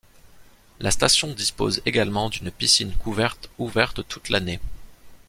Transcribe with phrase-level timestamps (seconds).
[0.79, 4.59] La station dispose également d'une piscine couverte ouverte toute l'année.